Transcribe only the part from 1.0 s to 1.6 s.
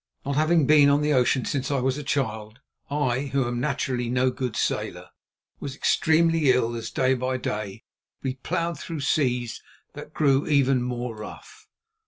the ocean